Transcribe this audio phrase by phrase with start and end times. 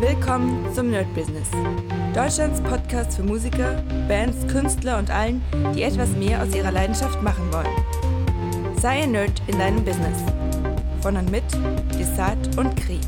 [0.00, 1.48] Willkommen zum Nerd Business.
[2.14, 5.40] Deutschlands Podcast für Musiker, Bands, Künstler und allen,
[5.74, 8.76] die etwas mehr aus ihrer Leidenschaft machen wollen.
[8.78, 10.18] Sei ein Nerd in deinem Business.
[11.00, 11.44] Von und mit
[11.98, 13.00] Desart und Kri.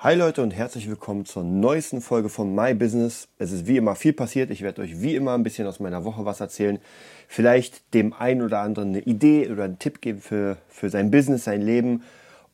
[0.00, 3.28] Hi Leute und herzlich willkommen zur neuesten Folge von My Business.
[3.38, 4.50] Es ist wie immer viel passiert.
[4.50, 6.80] Ich werde euch wie immer ein bisschen aus meiner Woche was erzählen.
[7.28, 11.44] Vielleicht dem einen oder anderen eine Idee oder einen Tipp geben für, für sein Business,
[11.44, 12.02] sein Leben.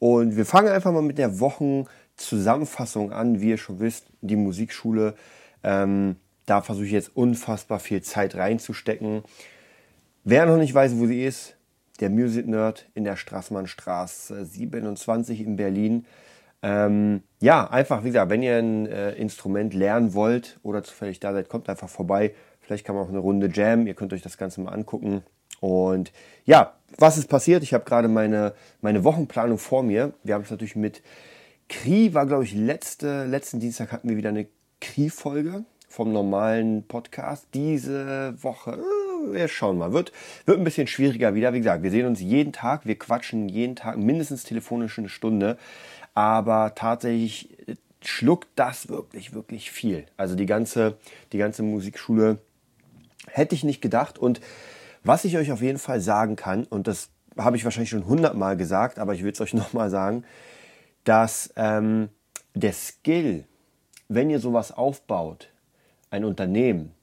[0.00, 1.38] Und wir fangen einfach mal mit der
[2.14, 3.40] Wochenzusammenfassung an.
[3.40, 5.14] Wie ihr schon wisst, die Musikschule.
[5.62, 9.22] Ähm, da versuche ich jetzt unfassbar viel Zeit reinzustecken.
[10.24, 11.56] Wer noch nicht weiß, wo sie ist,
[12.00, 16.06] der Music Nerd in der Straßmannstraße 27 in Berlin.
[16.62, 21.32] Ähm, ja, einfach, wie gesagt, wenn ihr ein äh, Instrument lernen wollt oder zufällig da
[21.32, 22.34] seid, kommt einfach vorbei.
[22.60, 23.86] Vielleicht kann man auch eine Runde Jam.
[23.86, 25.22] Ihr könnt euch das Ganze mal angucken.
[25.60, 26.12] Und
[26.44, 27.62] ja, was ist passiert?
[27.62, 30.12] Ich habe gerade meine, meine Wochenplanung vor mir.
[30.22, 31.02] Wir haben es natürlich mit
[31.68, 34.46] Kri, war glaube ich letzte, letzten Dienstag hatten wir wieder eine
[34.80, 37.48] Kri-Folge vom normalen Podcast.
[37.54, 40.12] Diese Woche, äh, wir schauen mal, wird,
[40.46, 41.52] wird ein bisschen schwieriger wieder.
[41.52, 45.56] Wie gesagt, wir sehen uns jeden Tag, wir quatschen jeden Tag mindestens telefonisch eine Stunde
[46.14, 47.48] aber tatsächlich
[48.02, 50.06] schluckt das wirklich, wirklich viel.
[50.16, 50.96] Also die ganze,
[51.32, 52.38] die ganze Musikschule
[53.26, 54.18] hätte ich nicht gedacht.
[54.18, 54.40] Und
[55.02, 58.56] was ich euch auf jeden Fall sagen kann, und das habe ich wahrscheinlich schon hundertmal
[58.56, 60.24] gesagt, aber ich will es euch nochmal sagen,
[61.04, 62.08] dass ähm,
[62.54, 63.44] der Skill,
[64.08, 65.50] wenn ihr sowas aufbaut,
[66.10, 66.94] ein Unternehmen,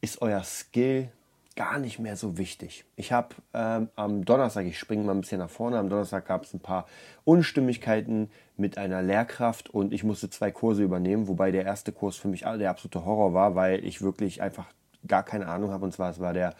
[0.00, 1.10] ist euer Skill
[1.56, 2.84] gar nicht mehr so wichtig.
[2.94, 6.44] Ich habe ähm, am Donnerstag, ich springe mal ein bisschen nach vorne, am Donnerstag gab
[6.44, 6.86] es ein paar
[7.24, 12.28] Unstimmigkeiten mit einer Lehrkraft und ich musste zwei Kurse übernehmen, wobei der erste Kurs für
[12.28, 14.66] mich der absolute Horror war, weil ich wirklich einfach
[15.08, 16.54] gar keine Ahnung habe und zwar es war der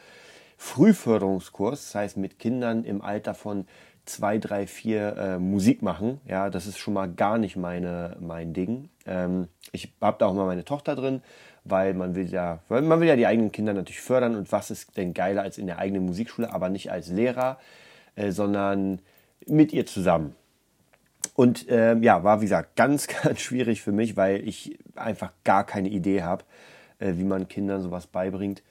[0.57, 3.69] Frühförderungskurs, das heißt mit Kindern im Alter von
[4.09, 6.21] zwei, drei, vier äh, Musik machen.
[6.27, 8.89] Ja, das ist schon mal gar nicht meine, mein Ding.
[9.07, 11.23] Ähm, ich habe da auch mal meine Tochter drin
[11.71, 14.97] weil man will ja, man will ja die eigenen Kinder natürlich fördern und was ist
[14.97, 17.59] denn geiler als in der eigenen Musikschule, aber nicht als Lehrer,
[18.17, 19.01] äh, sondern
[19.47, 20.35] mit ihr zusammen.
[21.35, 25.65] Und äh, ja, war wie gesagt ganz, ganz schwierig für mich, weil ich einfach gar
[25.65, 26.45] keine Idee habe,
[26.99, 28.63] äh, wie man Kindern sowas beibringt,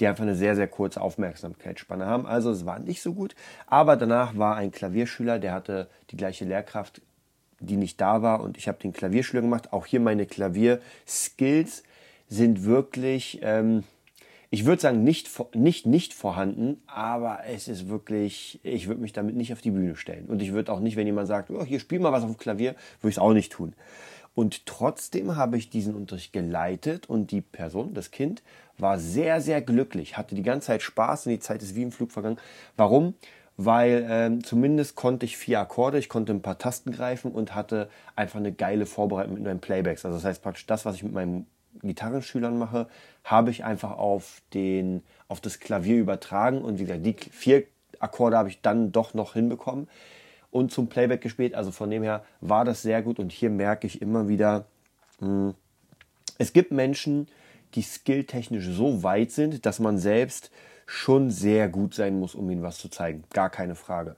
[0.00, 2.26] die einfach eine sehr, sehr kurze Aufmerksamkeitsspanne haben.
[2.26, 3.34] Also es war nicht so gut.
[3.66, 7.02] Aber danach war ein Klavierschüler, der hatte die gleiche Lehrkraft,
[7.60, 9.72] die nicht da war und ich habe den Klavierschüler gemacht.
[9.72, 11.82] Auch hier meine Klavierskills
[12.28, 13.84] sind wirklich, ähm,
[14.50, 19.36] ich würde sagen, nicht, nicht, nicht vorhanden, aber es ist wirklich, ich würde mich damit
[19.36, 20.26] nicht auf die Bühne stellen.
[20.26, 22.38] Und ich würde auch nicht, wenn jemand sagt, oh, hier spiel mal was auf dem
[22.38, 23.74] Klavier, würde ich es auch nicht tun.
[24.34, 28.42] Und trotzdem habe ich diesen Unterricht geleitet und die Person, das Kind,
[28.78, 31.92] war sehr, sehr glücklich, hatte die ganze Zeit Spaß und die Zeit ist wie im
[31.92, 32.38] Flug vergangen.
[32.76, 33.14] Warum?
[33.56, 37.88] Weil ähm, zumindest konnte ich vier Akkorde, ich konnte ein paar Tasten greifen und hatte
[38.16, 40.04] einfach eine geile Vorbereitung mit meinen Playbacks.
[40.04, 41.46] Also das heißt praktisch das, was ich mit meinem
[41.82, 42.88] Gitarrenschülern mache,
[43.22, 47.64] habe ich einfach auf, den, auf das Klavier übertragen und wie gesagt, die vier
[48.00, 49.88] Akkorde habe ich dann doch noch hinbekommen
[50.54, 51.54] und zum Playback gespielt.
[51.54, 54.66] Also von dem her war das sehr gut und hier merke ich immer wieder,
[55.18, 55.54] hm,
[56.38, 57.26] es gibt Menschen,
[57.74, 60.52] die skilltechnisch so weit sind, dass man selbst
[60.86, 63.24] schon sehr gut sein muss, um ihnen was zu zeigen.
[63.32, 64.14] Gar keine Frage.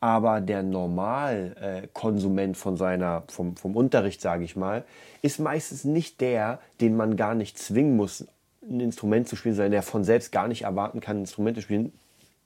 [0.00, 4.84] Aber der Normalkonsument von seiner, vom, vom Unterricht, sage ich mal,
[5.22, 8.26] ist meistens nicht der, den man gar nicht zwingen muss,
[8.68, 11.92] ein Instrument zu spielen, sondern der von selbst gar nicht erwarten kann, Instrumente zu spielen.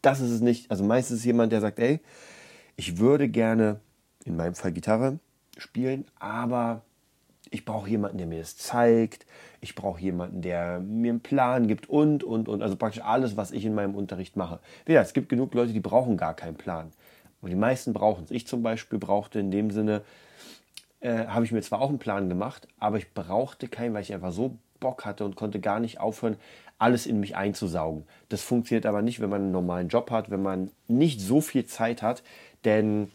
[0.03, 0.71] Das ist es nicht.
[0.71, 2.01] Also meistens ist jemand, der sagt, ey,
[2.77, 3.81] ich würde gerne,
[4.25, 5.19] in meinem Fall Gitarre,
[5.57, 6.83] spielen, aber
[7.51, 9.25] ich brauche jemanden, der mir das zeigt.
[9.61, 12.63] Ich brauche jemanden, der mir einen Plan gibt und, und, und.
[12.63, 14.61] Also praktisch alles, was ich in meinem Unterricht mache.
[14.87, 16.93] Ja, es gibt genug Leute, die brauchen gar keinen Plan.
[17.41, 18.31] Und die meisten brauchen es.
[18.31, 20.03] Ich zum Beispiel brauchte in dem Sinne,
[21.01, 24.13] äh, habe ich mir zwar auch einen Plan gemacht, aber ich brauchte keinen, weil ich
[24.13, 26.37] einfach so Bock hatte und konnte gar nicht aufhören,
[26.79, 28.05] alles in mich einzusaugen.
[28.29, 31.65] Das funktioniert aber nicht, wenn man einen normalen Job hat, wenn man nicht so viel
[31.67, 32.23] Zeit hat,
[32.65, 33.11] denn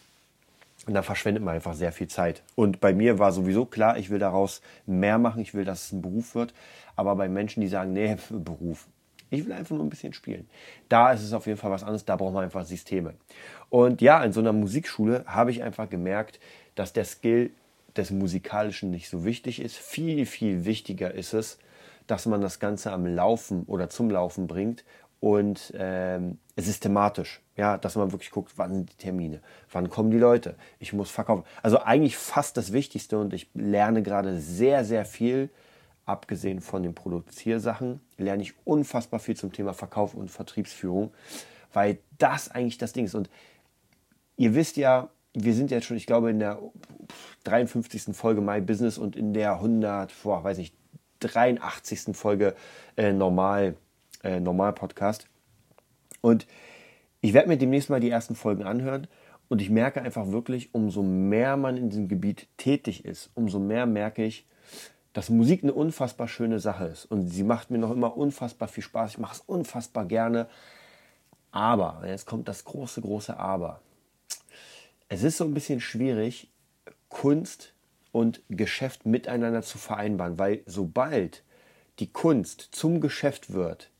[0.88, 2.41] da verschwendet man einfach sehr viel Zeit.
[2.56, 5.91] Und bei mir war sowieso klar, ich will daraus mehr machen, ich will, dass es
[5.91, 6.53] ein Beruf wird.
[6.96, 8.88] Aber bei Menschen, die sagen, nee, Beruf,
[9.29, 10.49] ich will einfach nur ein bisschen spielen.
[10.90, 13.14] Da ist es auf jeden Fall was anderes, da braucht man einfach Systeme.
[13.70, 16.40] Und ja, in so einer Musikschule habe ich einfach gemerkt,
[16.76, 17.52] dass der Skill
[17.96, 19.78] des Musikalischen nicht so wichtig ist.
[19.78, 21.59] Viel, viel wichtiger ist es,
[22.08, 24.84] dass man das Ganze am Laufen oder zum Laufen bringt
[25.20, 27.42] und ähm, systematisch.
[27.56, 31.12] Ja, dass man wirklich guckt, wann sind die Termine, wann kommen die Leute, ich muss
[31.12, 31.44] verkaufen.
[31.62, 35.50] Also eigentlich fast das Wichtigste und ich lerne gerade sehr, sehr viel
[36.06, 41.12] abgesehen von den Produziersachen, lerne ich unfassbar viel zum Thema Verkauf und Vertriebsführung,
[41.74, 43.16] weil das eigentlich das Ding ist.
[43.16, 43.30] Und
[44.38, 46.59] ihr wisst ja, wir sind jetzt schon, ich glaube, in der
[47.46, 48.16] 53.
[48.16, 50.76] Folge My Business und in der 100, boah, weiß nicht,
[51.20, 52.16] 83.
[52.16, 52.56] Folge
[52.98, 53.76] äh, Normal,
[54.24, 55.28] äh, Normal Podcast.
[56.22, 56.47] Und
[57.20, 59.08] ich werde mir demnächst mal die ersten Folgen anhören
[59.50, 63.85] und ich merke einfach wirklich, umso mehr man in diesem Gebiet tätig ist, umso mehr
[63.85, 64.47] merke ich,
[65.14, 67.06] dass Musik eine unfassbar schöne Sache ist.
[67.06, 69.12] Und sie macht mir noch immer unfassbar viel Spaß.
[69.12, 70.47] Ich mache es unfassbar gerne.
[71.52, 73.82] Aber, jetzt kommt das große, große Aber.
[75.09, 76.50] Es ist so ein bisschen schwierig,
[77.09, 77.74] Kunst
[78.14, 81.44] und Geschäft miteinander zu vereinbaren, weil sobald
[82.00, 83.91] die Kunst zum Geschäft wird,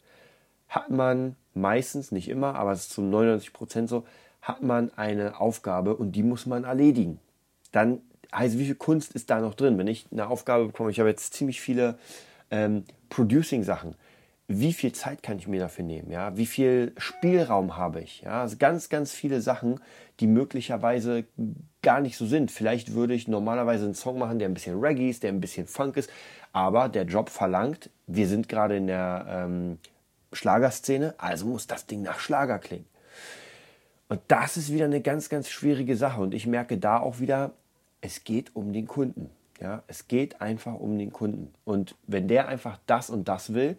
[0.69, 4.06] hat man meistens, nicht immer, aber es ist zu 99 Prozent so,
[4.42, 7.19] hat man eine Aufgabe und die muss man erledigen.
[7.71, 8.01] Dann
[8.33, 9.77] heißt, wie viel Kunst ist da noch drin?
[9.77, 11.98] Wenn ich eine Aufgabe bekomme, ich habe jetzt ziemlich viele
[12.50, 13.95] ähm, Producing-Sachen.
[14.48, 16.12] Wie viel Zeit kann ich mir dafür nehmen?
[16.12, 16.36] Ja?
[16.36, 18.21] Wie viel Spielraum habe ich?
[18.21, 18.42] Ja?
[18.42, 19.80] Also ganz, ganz viele Sachen,
[20.19, 21.25] die möglicherweise
[21.81, 22.51] gar nicht so sind.
[22.51, 25.68] Vielleicht würde ich normalerweise einen Song machen, der ein bisschen Reggae ist, der ein bisschen
[25.68, 26.09] Funk ist,
[26.51, 29.77] aber der Job verlangt, wir sind gerade in der ähm,
[30.31, 32.85] Schlagerszene, also muss das Ding nach Schlager klingen.
[34.07, 36.21] Und das ist wieder eine ganz, ganz schwierige Sache.
[36.21, 37.51] Und ich merke da auch wieder,
[38.01, 39.29] es geht um den Kunden.
[39.61, 41.53] Ja, es geht einfach um den Kunden.
[41.65, 43.77] Und wenn der einfach das und das will,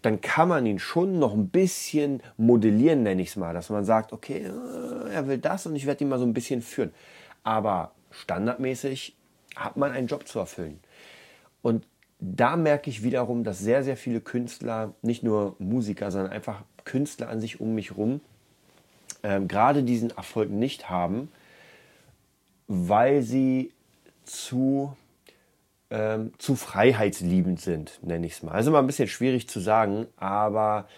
[0.00, 3.52] dann kann man ihn schon noch ein bisschen modellieren, nenne ich es mal.
[3.52, 6.34] Dass man sagt, okay, äh, er will das und ich werde ihn mal so ein
[6.34, 6.94] bisschen führen.
[7.42, 9.16] Aber standardmäßig
[9.56, 10.80] hat man einen Job zu erfüllen.
[11.62, 11.84] Und
[12.32, 17.28] da merke ich wiederum, dass sehr, sehr viele Künstler, nicht nur Musiker, sondern einfach Künstler
[17.28, 18.20] an sich um mich herum,
[19.22, 21.30] ähm, gerade diesen Erfolg nicht haben,
[22.66, 23.72] weil sie
[24.24, 24.96] zu,
[25.90, 28.52] ähm, zu freiheitsliebend sind, nenne ich es mal.
[28.52, 30.88] Also mal ein bisschen schwierig zu sagen, aber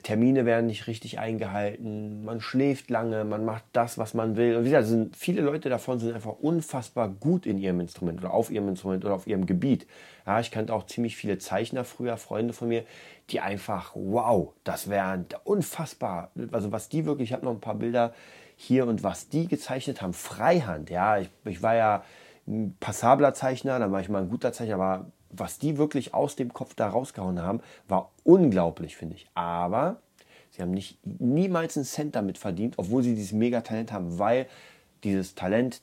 [0.00, 4.56] Termine werden nicht richtig eingehalten, man schläft lange, man macht das, was man will.
[4.56, 8.32] Und wie gesagt, sind, viele Leute davon sind einfach unfassbar gut in ihrem Instrument oder
[8.32, 9.86] auf ihrem Instrument oder auf ihrem Gebiet.
[10.26, 12.84] Ja, ich kannte auch ziemlich viele Zeichner früher, Freunde von mir,
[13.28, 16.30] die einfach, wow, das wäre unfassbar.
[16.52, 18.14] Also was die wirklich, ich habe noch ein paar Bilder
[18.56, 20.88] hier und was die gezeichnet haben, Freihand.
[20.88, 22.02] Ja, ich, ich war ja
[22.46, 26.36] ein passabler Zeichner, dann war ich mal ein guter Zeichner, aber was die wirklich aus
[26.36, 29.26] dem Kopf da rausgehauen haben, war unglaublich, finde ich.
[29.34, 29.96] Aber
[30.50, 34.46] sie haben nicht niemals einen Cent damit verdient, obwohl sie dieses Megatalent haben, weil
[35.02, 35.80] dieses Talent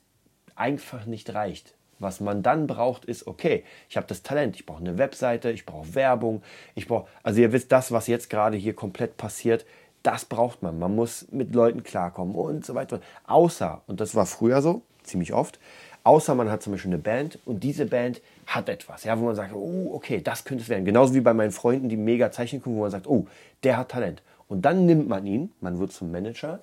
[0.54, 1.74] einfach nicht reicht.
[1.98, 5.66] Was man dann braucht, ist, okay, ich habe das Talent, ich brauche eine Webseite, ich
[5.66, 6.42] brauche Werbung,
[6.74, 9.66] ich brauche, also ihr wisst, das, was jetzt gerade hier komplett passiert,
[10.02, 10.78] das braucht man.
[10.78, 13.00] Man muss mit Leuten klarkommen und so weiter.
[13.26, 15.58] Außer, und das war früher so, ziemlich oft,
[16.02, 19.34] Außer man hat zum Beispiel eine Band und diese Band hat etwas, ja, wo man
[19.34, 20.84] sagt, oh, okay, das könnte es werden.
[20.84, 23.26] Genauso wie bei meinen Freunden, die mega Zeichen gucken, wo man sagt, oh,
[23.62, 24.22] der hat Talent.
[24.48, 26.60] Und dann nimmt man ihn, man wird zum Manager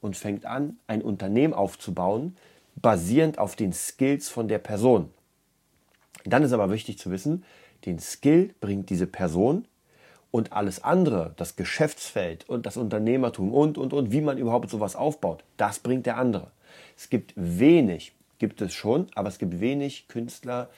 [0.00, 2.36] und fängt an, ein Unternehmen aufzubauen,
[2.76, 5.10] basierend auf den Skills von der Person.
[6.24, 7.44] Dann ist aber wichtig zu wissen,
[7.84, 9.66] den Skill bringt diese Person
[10.30, 14.96] und alles andere, das Geschäftsfeld und das Unternehmertum und, und, und, wie man überhaupt sowas
[14.96, 16.50] aufbaut, das bringt der andere.
[16.96, 20.68] Es gibt wenig gibt es schon, aber es gibt wenig Künstler,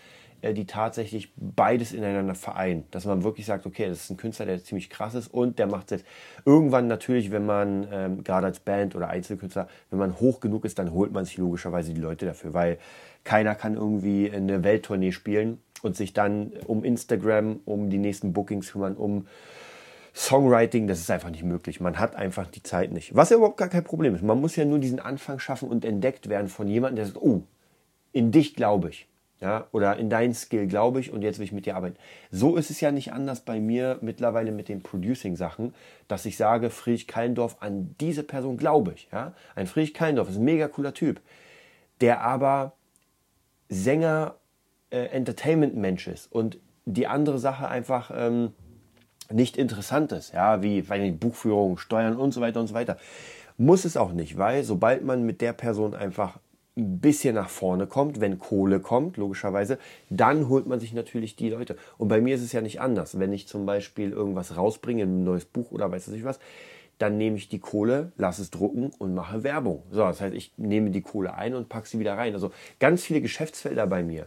[0.41, 2.85] äh, die tatsächlich beides ineinander vereinen.
[2.91, 5.67] Dass man wirklich sagt, okay, das ist ein Künstler, der ziemlich krass ist und der
[5.67, 6.05] macht es
[6.45, 10.79] irgendwann natürlich, wenn man ähm, gerade als Band oder Einzelkünstler, wenn man hoch genug ist,
[10.79, 12.79] dann holt man sich logischerweise die Leute dafür, weil
[13.25, 18.73] keiner kann irgendwie eine Welttournee spielen und sich dann um Instagram, um die nächsten Bookings
[18.73, 19.27] kümmern, um
[20.15, 21.81] Songwriting, das ist einfach nicht möglich.
[21.81, 23.15] Man hat einfach die Zeit nicht.
[23.15, 24.23] Was ja überhaupt gar kein Problem ist.
[24.23, 27.43] Man muss ja nur diesen Anfang schaffen und entdeckt werden von jemandem, der sagt, oh,
[28.13, 29.09] in dich glaube ich.
[29.41, 31.97] Ja, oder in deinen Skill glaube ich und jetzt will ich mit dir arbeiten.
[32.33, 35.75] So ist es ja nicht anders bei mir mittlerweile mit den Producing-Sachen,
[36.09, 39.09] dass ich sage, Friedrich Kallendorf, an diese Person glaube ich.
[39.13, 39.35] Ja?
[39.55, 41.21] Ein Friedrich Kallendorf ist ein mega cooler Typ,
[42.01, 42.73] der aber
[43.69, 44.35] Sänger,
[44.91, 48.55] äh, Entertainment-Mensch ist und die andere Sache einfach ähm,
[49.31, 52.97] nicht interessant ist, ja, wie weil die Buchführung, Steuern und so weiter und so weiter.
[53.57, 56.39] Muss es auch nicht, weil sobald man mit der Person einfach
[56.77, 59.79] ein bisschen nach vorne kommt, wenn Kohle kommt, logischerweise,
[60.11, 61.77] dann holt man sich natürlich die Leute.
[61.99, 63.19] Und bei mir ist es ja nicht anders.
[63.19, 66.39] Wenn ich zum Beispiel irgendwas rausbringe, ein neues Buch oder weiß ich was,
[66.99, 69.83] dann nehme ich die Kohle, lasse es drucken und mache Werbung.
[69.91, 72.35] So, das heißt, ich nehme die Kohle ein und packe sie wieder rein.
[72.35, 74.27] Also ganz viele Geschäftsfelder bei mir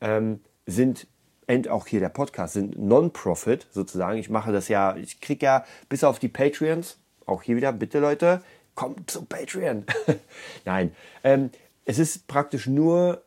[0.00, 1.06] ähm, sind
[1.46, 4.18] und auch hier der Podcast sind Non-Profit sozusagen.
[4.18, 7.98] Ich mache das ja, ich kriege ja bis auf die Patreons, auch hier wieder, bitte
[7.98, 8.42] Leute,
[8.74, 9.84] kommt zum Patreon.
[10.64, 10.94] Nein,
[11.24, 11.50] ähm,
[11.84, 13.22] es ist praktisch nur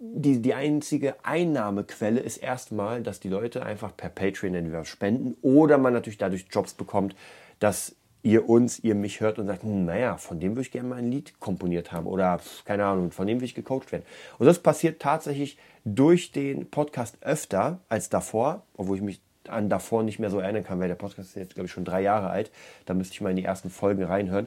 [0.00, 5.76] die, die einzige Einnahmequelle ist erstmal, dass die Leute einfach per Patreon entweder spenden oder
[5.76, 7.14] man natürlich dadurch Jobs bekommt,
[7.58, 10.88] dass ihr uns, ihr mich hört und sagt, hm, naja, von dem würde ich gerne
[10.88, 14.04] mal ein Lied komponiert haben oder keine Ahnung, von dem will ich gecoacht werden.
[14.38, 20.02] Und das passiert tatsächlich durch den Podcast öfter als davor, obwohl ich mich an davor
[20.02, 22.30] nicht mehr so erinnern kann, weil der Podcast ist jetzt, glaube ich, schon drei Jahre
[22.30, 22.50] alt.
[22.84, 24.46] Da müsste ich mal in die ersten Folgen reinhören.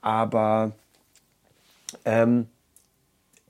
[0.00, 0.72] Aber
[2.04, 2.48] ähm,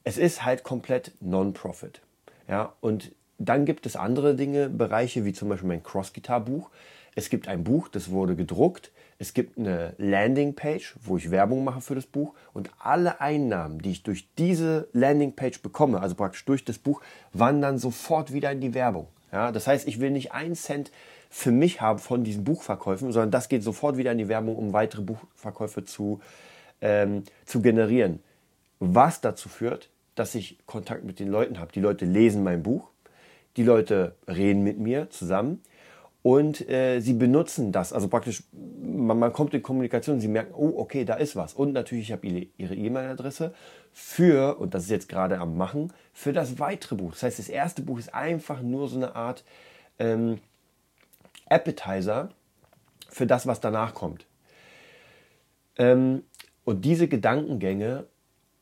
[0.05, 2.01] es ist halt komplett Non-Profit.
[2.49, 6.71] Ja, und dann gibt es andere Dinge, Bereiche, wie zum Beispiel mein Cross-Guitar-Buch.
[7.15, 8.91] Es gibt ein Buch, das wurde gedruckt.
[9.21, 12.35] Es gibt eine Landingpage, wo ich Werbung mache für das Buch.
[12.53, 17.01] Und alle Einnahmen, die ich durch diese Landingpage bekomme, also praktisch durch das Buch,
[17.33, 19.09] wandern sofort wieder in die Werbung.
[19.33, 20.93] Ja, das heißt, ich will nicht einen Cent
[21.31, 24.73] für mich haben von diesen Buchverkäufen, sondern das geht sofort wieder in die Werbung, um
[24.73, 26.21] weitere Buchverkäufe zu,
[26.81, 28.21] ähm, zu generieren.
[28.79, 31.73] Was dazu führt, dass ich Kontakt mit den Leuten habe.
[31.73, 32.89] Die Leute lesen mein Buch,
[33.57, 35.61] die Leute reden mit mir zusammen
[36.23, 37.93] und äh, sie benutzen das.
[37.93, 41.55] Also praktisch, man, man, kommt in Kommunikation, sie merken, oh, okay, da ist was.
[41.55, 43.55] Und natürlich, ich habe ihre E-Mail-Adresse
[43.93, 47.13] für, und das ist jetzt gerade am Machen, für das weitere Buch.
[47.13, 49.45] Das heißt, das erste Buch ist einfach nur so eine Art
[49.99, 50.39] ähm,
[51.49, 52.31] Appetizer
[53.09, 54.27] für das, was danach kommt.
[55.77, 56.25] Ähm,
[56.65, 58.07] und diese Gedankengänge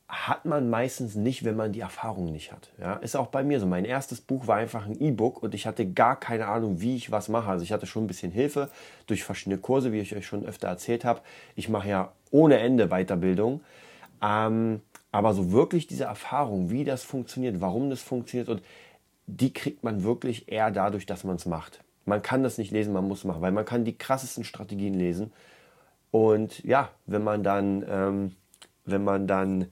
[0.08, 2.70] hat man meistens nicht, wenn man die Erfahrung nicht hat.
[2.78, 3.66] Ja, ist auch bei mir so.
[3.66, 7.10] Mein erstes Buch war einfach ein E-Book und ich hatte gar keine Ahnung, wie ich
[7.10, 7.50] was mache.
[7.50, 8.70] Also ich hatte schon ein bisschen Hilfe
[9.06, 11.22] durch verschiedene Kurse, wie ich euch schon öfter erzählt habe.
[11.56, 13.62] Ich mache ja ohne Ende Weiterbildung.
[14.22, 18.62] Ähm, aber so wirklich diese Erfahrung, wie das funktioniert, warum das funktioniert und
[19.26, 21.80] die kriegt man wirklich eher dadurch, dass man es macht.
[22.04, 25.32] Man kann das nicht lesen, man muss machen, weil man kann die krassesten Strategien lesen.
[26.12, 28.36] Und ja, wenn man dann, ähm,
[28.84, 29.66] wenn man dann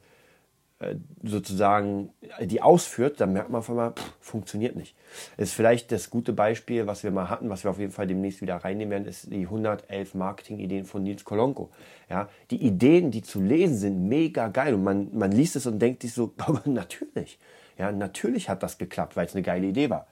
[1.23, 2.11] sozusagen
[2.41, 4.97] die ausführt, dann merkt man auf einmal, pff, funktioniert nicht.
[5.37, 8.41] Ist vielleicht das gute Beispiel, was wir mal hatten, was wir auf jeden Fall demnächst
[8.41, 11.71] wieder reinnehmen werden, ist die 111 Marketing-Ideen von Nils Kolonko.
[12.11, 15.79] Ja, die Ideen, die zu lesen sind, mega geil und man, man liest es und
[15.79, 16.33] denkt sich so,
[16.65, 17.39] natürlich,
[17.79, 20.07] ja, natürlich hat das geklappt, weil es eine geile Idee war.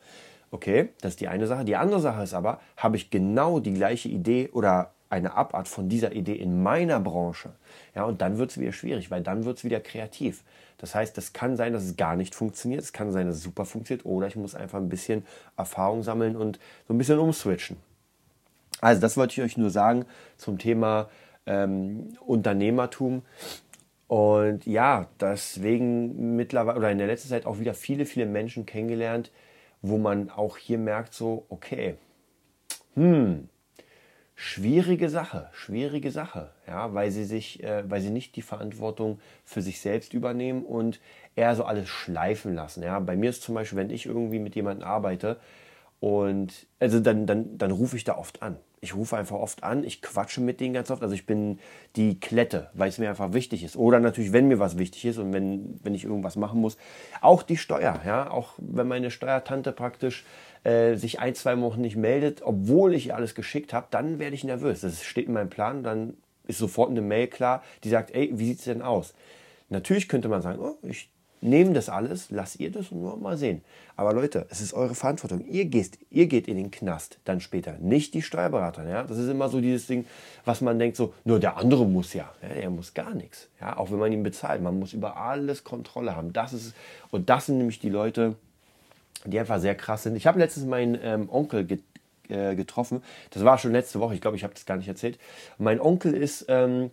[0.50, 1.64] Okay, das ist die eine Sache.
[1.64, 5.90] Die andere Sache ist aber, habe ich genau die gleiche Idee oder eine Abart von
[5.90, 7.50] dieser Idee in meiner Branche.
[7.94, 10.42] Ja, und dann wird es wieder schwierig, weil dann wird es wieder kreativ.
[10.78, 13.42] Das heißt, es kann sein, dass es gar nicht funktioniert, es kann sein, dass es
[13.42, 15.24] super funktioniert, oder ich muss einfach ein bisschen
[15.56, 17.76] Erfahrung sammeln und so ein bisschen umswitchen.
[18.80, 20.06] Also, das wollte ich euch nur sagen
[20.38, 21.10] zum Thema
[21.46, 23.22] ähm, Unternehmertum.
[24.08, 29.30] Und ja, deswegen mittlerweile oder in der letzten Zeit auch wieder viele, viele Menschen kennengelernt,
[29.82, 31.96] wo man auch hier merkt, so, okay,
[32.94, 33.48] hm,
[34.42, 39.62] schwierige Sache, schwierige Sache, ja, weil sie sich, äh, weil sie nicht die Verantwortung für
[39.62, 40.98] sich selbst übernehmen und
[41.36, 42.82] eher so alles schleifen lassen.
[42.82, 45.38] Ja, bei mir ist zum Beispiel, wenn ich irgendwie mit jemandem arbeite
[46.00, 48.56] und also dann, dann, dann rufe ich da oft an.
[48.80, 51.04] Ich rufe einfach oft an, ich quatsche mit denen ganz oft.
[51.04, 51.60] Also ich bin
[51.94, 53.76] die Klette, weil es mir einfach wichtig ist.
[53.76, 56.76] Oder natürlich, wenn mir was wichtig ist und wenn, wenn ich irgendwas machen muss.
[57.20, 60.24] Auch die Steuer, ja, auch wenn meine Steuertante praktisch
[60.64, 64.34] äh, sich ein, zwei Wochen nicht meldet, obwohl ich ihr alles geschickt habe, dann werde
[64.34, 64.80] ich nervös.
[64.80, 66.14] Das steht in meinem Plan, dann
[66.46, 69.14] ist sofort eine Mail klar, die sagt, ey, wie sieht es denn aus?
[69.68, 71.08] Natürlich könnte man sagen, oh, ich
[71.42, 73.62] nehme das alles, lasst ihr das und mal sehen.
[73.96, 75.44] Aber Leute, es ist eure Verantwortung.
[75.46, 78.88] Ihr geht, ihr geht in den Knast dann später, nicht die Steuerberater.
[78.88, 79.02] Ja?
[79.02, 80.06] Das ist immer so dieses Ding,
[80.44, 82.32] was man denkt, so, nur der andere muss ja.
[82.42, 83.48] ja er muss gar nichts.
[83.60, 83.76] Ja?
[83.76, 84.62] Auch wenn man ihn bezahlt.
[84.62, 86.32] Man muss über alles Kontrolle haben.
[86.32, 86.74] Das ist,
[87.10, 88.36] und das sind nämlich die Leute,
[89.24, 90.16] die einfach sehr krass sind.
[90.16, 91.82] Ich habe letztens meinen ähm, Onkel get,
[92.28, 93.02] äh, getroffen.
[93.30, 94.14] Das war schon letzte Woche.
[94.14, 95.18] Ich glaube, ich habe das gar nicht erzählt.
[95.58, 96.90] Mein Onkel ist, ähm,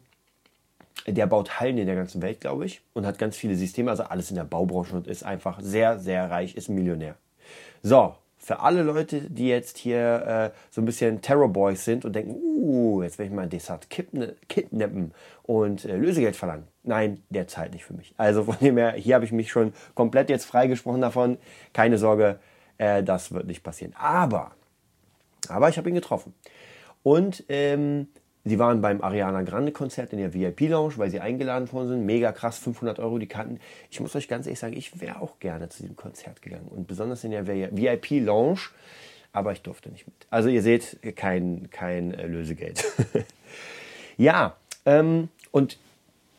[1.08, 4.04] der baut Hallen in der ganzen Welt, glaube ich, und hat ganz viele Systeme, also
[4.04, 7.16] alles in der Baubranche und ist einfach sehr, sehr reich, ist ein Millionär.
[7.82, 12.36] So, für alle Leute, die jetzt hier äh, so ein bisschen Terrorboys sind und denken,
[12.42, 16.64] uh, jetzt werde ich mal Desart kidnappen und äh, Lösegeld verlangen.
[16.84, 18.14] Nein, der zahlt nicht für mich.
[18.18, 21.38] Also von dem her, hier habe ich mich schon komplett jetzt freigesprochen davon.
[21.74, 22.40] Keine Sorge,
[22.78, 23.94] äh, das wird nicht passieren.
[24.00, 24.52] Aber,
[25.50, 26.34] aber ich habe ihn getroffen.
[27.04, 28.08] Und ähm,
[28.46, 32.06] Sie waren beim Ariana Grande Konzert in der VIP Lounge, weil sie eingeladen worden sind.
[32.06, 33.60] Mega krass, 500 Euro die Karten.
[33.92, 36.88] Ich muss euch ganz ehrlich sagen, ich wäre auch gerne zu diesem Konzert gegangen und
[36.88, 38.60] besonders in der VIP Lounge,
[39.34, 40.16] aber ich durfte nicht mit.
[40.30, 42.84] Also ihr seht, kein, kein äh, Lösegeld.
[44.18, 44.56] ja,
[44.86, 45.78] ähm, und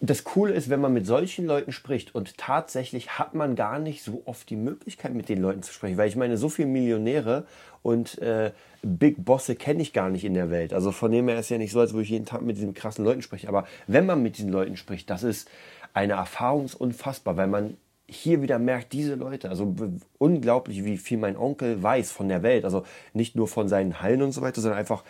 [0.02, 4.02] das Coole ist, wenn man mit solchen Leuten spricht und tatsächlich hat man gar nicht
[4.02, 7.44] so oft die Möglichkeit, mit den Leuten zu sprechen, weil ich meine, so viele Millionäre
[7.82, 8.52] und äh,
[8.82, 10.72] Big Bosse kenne ich gar nicht in der Welt.
[10.72, 12.72] Also von dem her ist ja nicht so, als würde ich jeden Tag mit diesen
[12.72, 13.48] krassen Leuten sprechen.
[13.48, 15.50] Aber wenn man mit diesen Leuten spricht, das ist
[15.92, 17.76] eine Erfahrung unfassbar, weil man
[18.08, 19.74] hier wieder merkt, diese Leute, also
[20.18, 22.64] unglaublich, wie viel mein Onkel weiß von der Welt.
[22.64, 25.04] Also nicht nur von seinen Hallen und so weiter, sondern einfach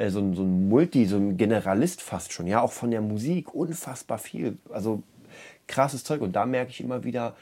[0.00, 3.02] äh, so, ein, so ein Multi, so ein Generalist fast schon, ja, auch von der
[3.02, 4.58] Musik, unfassbar viel.
[4.70, 5.02] Also
[5.66, 6.22] krasses Zeug.
[6.22, 7.36] Und da merke ich immer wieder,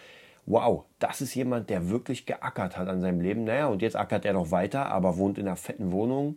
[0.47, 3.45] wow, das ist jemand, der wirklich geackert hat an seinem Leben.
[3.45, 6.37] Naja, und jetzt ackert er noch weiter, aber wohnt in einer fetten Wohnung.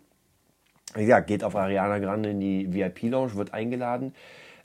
[0.96, 4.14] Ja, geht auf Ariana Grande in die VIP-Lounge, wird eingeladen,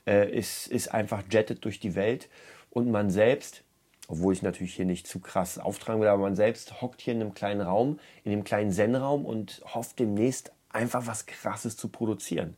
[0.05, 2.29] äh, ist, ist einfach jettet durch die Welt.
[2.69, 3.63] Und man selbst,
[4.09, 7.21] obwohl ich natürlich hier nicht zu krass auftragen will, aber man selbst hockt hier in
[7.21, 12.57] einem kleinen Raum, in einem kleinen Zen-Raum und hofft demnächst einfach was Krasses zu produzieren.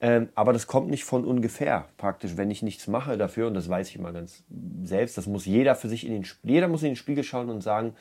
[0.00, 3.68] Ähm, aber das kommt nicht von ungefähr praktisch, wenn ich nichts mache dafür, und das
[3.68, 4.44] weiß ich immer ganz
[4.84, 7.62] selbst, das muss jeder für sich in den, jeder muss in den Spiegel schauen und
[7.62, 7.94] sagen,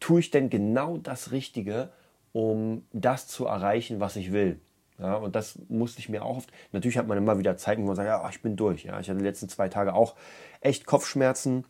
[0.00, 1.90] tue ich denn genau das Richtige,
[2.32, 4.58] um das zu erreichen, was ich will?
[4.98, 6.52] Ja, und das musste ich mir auch oft.
[6.72, 8.84] Natürlich hat man immer wieder Zeiten, wo man sagt, ja, ich bin durch.
[8.84, 10.14] Ja, ich hatte die letzten zwei Tage auch
[10.60, 11.64] echt Kopfschmerzen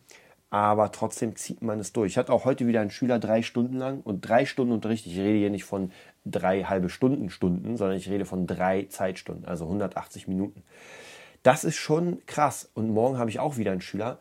[0.55, 2.13] aber trotzdem zieht man es durch.
[2.13, 5.05] Ich hatte auch heute wieder einen Schüler drei Stunden lang und drei Stunden Unterricht.
[5.05, 5.91] Ich rede hier nicht von
[6.25, 10.63] drei halbe Stunden Stunden, sondern ich rede von drei Zeitstunden, also 180 Minuten.
[11.43, 12.69] Das ist schon krass.
[12.73, 14.17] Und morgen habe ich auch wieder einen Schüler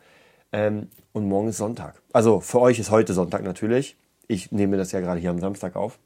[0.52, 2.02] ähm, und morgen ist Sonntag.
[2.12, 3.96] Also für euch ist heute Sonntag natürlich.
[4.28, 5.98] Ich nehme das ja gerade hier am Samstag auf.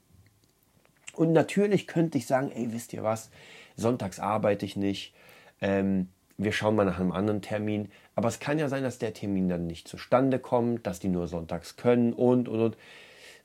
[1.14, 3.30] Und natürlich könnte ich sagen, ey, wisst ihr was?
[3.76, 5.12] Sonntags arbeite ich nicht.
[5.60, 7.90] Ähm, wir schauen mal nach einem anderen Termin.
[8.14, 11.26] Aber es kann ja sein, dass der Termin dann nicht zustande kommt, dass die nur
[11.26, 12.76] sonntags können und, und, und.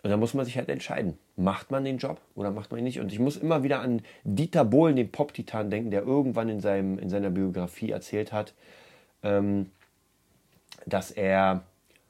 [0.03, 1.17] Und da muss man sich halt entscheiden.
[1.37, 2.99] Macht man den Job oder macht man ihn nicht?
[2.99, 6.99] Und ich muss immer wieder an Dieter Bohlen, den Pop-Titan, denken, der irgendwann in, seinem,
[6.99, 8.53] in seiner Biografie erzählt hat,
[9.23, 9.71] ähm,
[10.85, 11.63] dass er,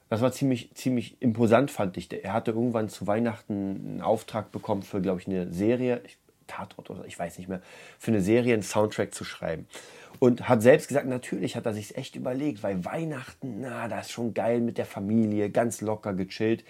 [0.10, 2.12] das war ziemlich, ziemlich imposant, fand ich.
[2.12, 6.02] Er hatte irgendwann zu Weihnachten einen Auftrag bekommen für, glaube ich, eine Serie,
[6.48, 7.62] Tatort oder ich weiß nicht mehr,
[8.00, 9.68] für eine Serie einen Soundtrack zu schreiben.
[10.18, 14.12] Und hat selbst gesagt, natürlich hat er sich echt überlegt, weil Weihnachten, na, das ist
[14.14, 16.64] schon geil mit der Familie, ganz locker gechillt.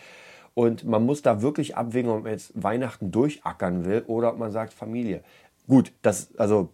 [0.53, 4.51] Und man muss da wirklich abwägen, ob man jetzt Weihnachten durchackern will oder ob man
[4.51, 5.23] sagt Familie.
[5.67, 6.69] Gut, das, also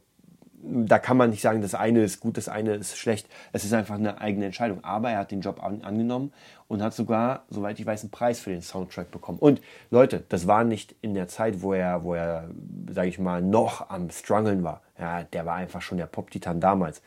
[0.62, 3.28] da kann man nicht sagen, das eine ist gut, das eine ist schlecht.
[3.54, 4.84] Es ist einfach eine eigene Entscheidung.
[4.84, 6.34] Aber er hat den Job an, angenommen
[6.68, 9.40] und hat sogar, soweit ich weiß, einen Preis für den Soundtrack bekommen.
[9.40, 12.50] Und Leute, das war nicht in der Zeit, wo er, wo er,
[12.92, 14.82] sage ich mal, noch am struggeln war.
[15.00, 17.02] Ja, der war einfach schon der Pop-Titan damals.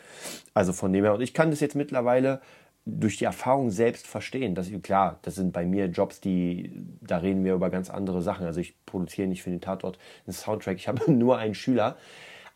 [0.55, 2.41] Also von dem her, und ich kann das jetzt mittlerweile
[2.85, 4.55] durch die Erfahrung selbst verstehen.
[4.55, 8.47] Dass, klar, das sind bei mir Jobs, die, da reden wir über ganz andere Sachen.
[8.47, 11.97] Also ich produziere nicht für den Tatort einen Soundtrack, ich habe nur einen Schüler.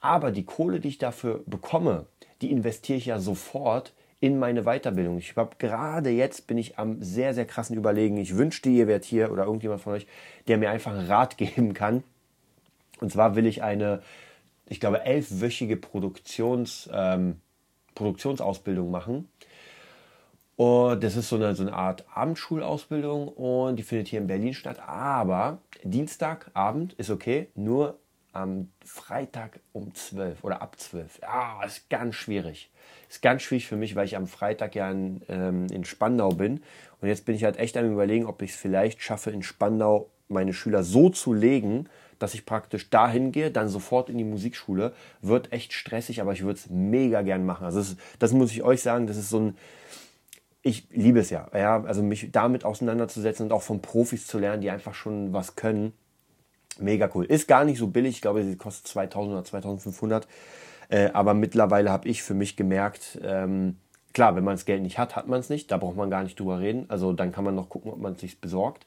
[0.00, 2.06] Aber die Kohle, die ich dafür bekomme,
[2.42, 5.18] die investiere ich ja sofort in meine Weiterbildung.
[5.18, 8.16] Ich habe gerade jetzt bin ich am sehr, sehr krassen Überlegen.
[8.16, 10.06] Ich wünschte, ihr wärt hier oder irgendjemand von euch,
[10.48, 12.02] der mir einfach Rat geben kann.
[13.00, 14.02] Und zwar will ich eine,
[14.66, 17.40] ich glaube, elfwöchige Produktions, ähm,
[17.94, 19.28] Produktionsausbildung machen.
[20.56, 24.54] Und das ist so eine, so eine Art Abendschulausbildung und die findet hier in Berlin
[24.54, 24.80] statt.
[24.86, 27.98] Aber Dienstagabend ist okay, nur
[28.32, 31.20] am Freitag um 12 oder ab 12.
[31.22, 32.70] Ja, ist ganz schwierig.
[33.08, 36.62] Ist ganz schwierig für mich, weil ich am Freitag ja in, ähm, in Spandau bin.
[37.00, 40.10] Und jetzt bin ich halt echt am Überlegen, ob ich es vielleicht schaffe, in Spandau
[40.28, 41.88] meine Schüler so zu legen,
[42.18, 44.92] dass ich praktisch dahin gehe, dann sofort in die Musikschule.
[45.20, 47.64] Wird echt stressig, aber ich würde es mega gern machen.
[47.64, 49.56] Also das, das, muss ich euch sagen, das ist so ein,
[50.66, 54.60] ich liebe es ja, ja, also mich damit auseinanderzusetzen und auch von Profis zu lernen,
[54.60, 55.92] die einfach schon was können.
[56.78, 57.24] Mega cool.
[57.24, 58.16] Ist gar nicht so billig.
[58.16, 60.26] Ich glaube, sie kostet 2000 oder 2500.
[60.88, 63.76] Äh, aber mittlerweile habe ich für mich gemerkt, ähm,
[64.12, 65.70] klar, wenn man das Geld nicht hat, hat man es nicht.
[65.70, 66.86] Da braucht man gar nicht drüber reden.
[66.88, 68.86] Also dann kann man noch gucken, ob man es sich besorgt.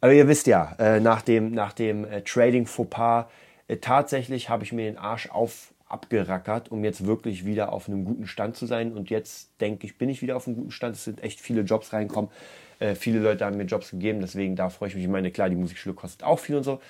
[0.00, 3.26] Aber ihr wisst ja, äh, nach dem, nach dem äh, Trading Fauxpas,
[3.68, 8.04] äh, tatsächlich habe ich mir den Arsch auf, abgerackert, um jetzt wirklich wieder auf einem
[8.04, 8.92] guten Stand zu sein.
[8.92, 10.96] Und jetzt denke ich, bin ich wieder auf einem guten Stand.
[10.96, 12.30] Es sind echt viele Jobs reinkommen.
[12.78, 15.04] Äh, viele Leute haben mir Jobs gegeben, deswegen da freue ich mich.
[15.04, 16.80] Ich meine, klar, die Musikschule kostet auch viel und so.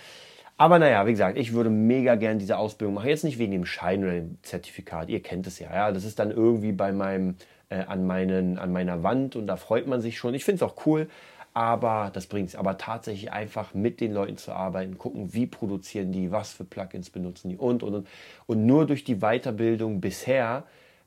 [0.59, 3.09] Aber naja, wie gesagt, ich würde mega gern diese Ausbildung machen.
[3.09, 5.11] Jetzt nicht wegen dem Schein oder dem Zertifikat.
[5.11, 5.73] Ihr kennt es ja.
[5.73, 5.93] ja.
[5.93, 7.37] Das ist dann irgendwie bei meinem,
[7.69, 10.33] äh, an, meinen, an meiner Wand und da freut man sich schon.
[10.33, 11.09] Ich finde es auch cool,
[11.57, 12.55] aber das bringt es.
[12.55, 17.09] Aber tatsächlich einfach mit den Leuten zu arbeiten, gucken, wie produzieren die, was für Plugins
[17.09, 18.09] benutzen die und und und.
[18.45, 20.65] Und nur durch die Weiterbildung bisher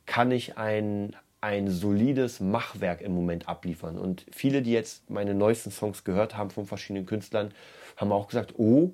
[0.08, 4.00] kann ich ein, ein solides Machwerk im Moment abliefern.
[4.00, 7.54] Und viele, die jetzt meine neuesten Songs gehört haben von verschiedenen Künstlern,
[7.96, 8.90] haben auch gesagt, oh,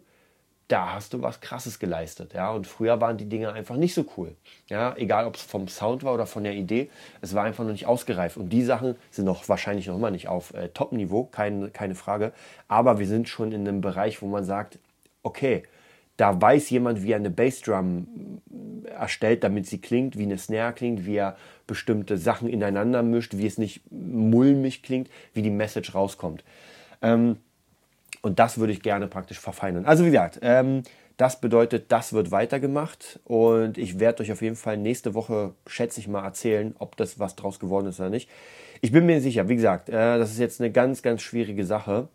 [0.68, 2.34] da hast du was Krasses geleistet.
[2.34, 2.52] Ja?
[2.52, 4.36] Und früher waren die Dinge einfach nicht so cool.
[4.68, 4.96] Ja?
[4.98, 6.90] Egal, ob es vom Sound war oder von der Idee,
[7.22, 8.38] es war einfach noch nicht ausgereift.
[8.38, 12.34] Und die Sachen sind noch wahrscheinlich noch immer nicht auf äh, Top-Niveau, kein, keine Frage.
[12.68, 14.80] Aber wir sind schon in einem Bereich, wo man sagt,
[15.22, 15.64] okay,
[16.18, 18.08] da weiß jemand, wie er eine Bassdrum
[18.86, 21.36] erstellt, damit sie klingt, wie eine Snare klingt, wie er
[21.68, 26.44] bestimmte Sachen ineinander mischt, wie es nicht mulmig klingt, wie die Message rauskommt.
[27.02, 27.38] Ähm,
[28.26, 29.86] und das würde ich gerne praktisch verfeinern.
[29.86, 30.84] Also wie gesagt, ähm,
[31.18, 36.02] Das bedeutet, das wird weitergemacht und ich werde euch auf jeden Fall nächste Woche, schätze
[36.02, 38.30] ich mal, erzählen, ob das was draus geworden ist oder nicht.
[38.82, 42.10] Ich bin mir sicher, wie gesagt, äh, das ist jetzt eine ganz, ganz schwierige Sache,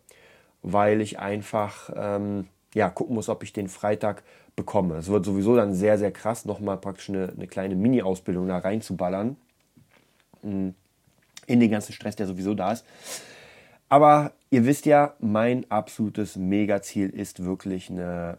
[0.61, 4.21] weil ich einfach ähm, ja, gucken muss, ob ich den Freitag
[4.55, 4.97] bekomme.
[4.97, 9.35] Es wird sowieso dann sehr, sehr krass, nochmal praktisch eine, eine kleine Mini-Ausbildung da reinzuballern.
[10.43, 10.75] In
[11.47, 12.85] den ganzen Stress, der sowieso da ist.
[13.89, 18.37] Aber ihr wisst ja, mein absolutes Megaziel ist wirklich eine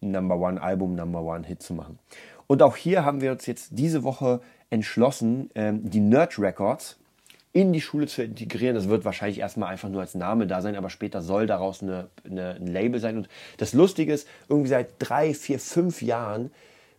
[0.00, 1.98] Number One Album, Number One Hit zu machen.
[2.46, 6.98] Und auch hier haben wir uns jetzt diese Woche entschlossen, ähm, die Nerd Records
[7.52, 8.74] in die Schule zu integrieren.
[8.74, 12.08] Das wird wahrscheinlich erstmal einfach nur als Name da sein, aber später soll daraus eine,
[12.24, 13.16] eine, ein Label sein.
[13.16, 16.50] Und das Lustige ist, irgendwie seit drei, vier, fünf Jahren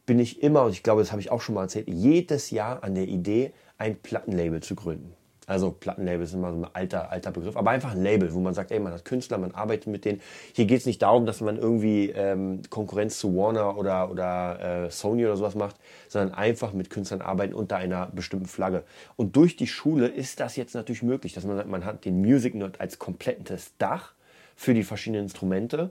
[0.05, 2.83] bin ich immer, und ich glaube, das habe ich auch schon mal erzählt, jedes Jahr
[2.83, 5.13] an der Idee, ein Plattenlabel zu gründen.
[5.49, 8.53] Also Plattenlabel ist immer so ein alter, alter Begriff, aber einfach ein Label, wo man
[8.53, 10.21] sagt, ey, man hat Künstler, man arbeitet mit denen.
[10.53, 14.91] Hier geht es nicht darum, dass man irgendwie ähm, Konkurrenz zu Warner oder, oder äh,
[14.91, 15.75] Sony oder sowas macht,
[16.07, 18.83] sondern einfach mit Künstlern arbeiten unter einer bestimmten Flagge.
[19.15, 22.21] Und durch die Schule ist das jetzt natürlich möglich, dass man sagt, man hat den
[22.21, 24.13] Music Nerd als komplettes Dach
[24.55, 25.89] für die verschiedenen Instrumente,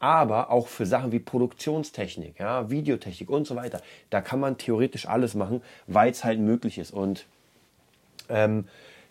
[0.00, 3.80] aber auch für Sachen wie Produktionstechnik, ja, Videotechnik und so weiter.
[4.10, 6.92] Da kann man theoretisch alles machen, weil es halt möglich ist.
[6.92, 7.26] Und
[8.28, 8.64] ähm,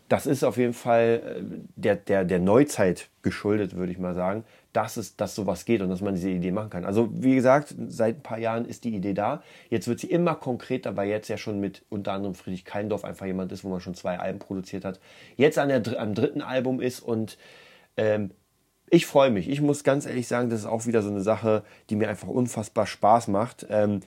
[0.09, 1.43] das ist auf jeden Fall äh,
[1.75, 4.43] der, der, der Neuzeit geschuldet, würde ich mal sagen,
[4.73, 6.85] dass, es, dass sowas geht und dass man diese Idee machen kann.
[6.85, 9.41] Also wie gesagt, seit ein paar Jahren ist die Idee da.
[9.69, 13.25] Jetzt wird sie immer konkreter, weil jetzt ja schon mit unter anderem Friedrich Keindorf einfach
[13.25, 14.99] jemand ist, wo man schon zwei Alben produziert hat.
[15.35, 17.37] Jetzt an der, am dritten Album ist und
[17.97, 18.31] ähm,
[18.89, 19.49] ich freue mich.
[19.49, 22.29] Ich muss ganz ehrlich sagen, das ist auch wieder so eine Sache, die mir einfach
[22.29, 23.65] unfassbar Spaß macht.
[23.69, 23.99] Ähm,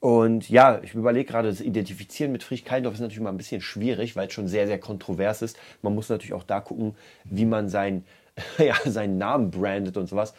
[0.00, 3.60] und ja, ich überlege gerade, das Identifizieren mit Friedrich Keindorf ist natürlich mal ein bisschen
[3.60, 5.58] schwierig, weil es schon sehr, sehr kontrovers ist.
[5.82, 8.04] Man muss natürlich auch da gucken, wie man sein,
[8.58, 10.34] ja, seinen Namen brandet und sowas.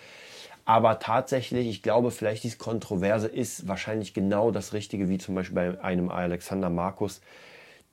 [0.66, 5.56] Aber tatsächlich, ich glaube, vielleicht dieses Kontroverse ist wahrscheinlich genau das Richtige, wie zum Beispiel
[5.56, 7.22] bei einem Alexander Markus,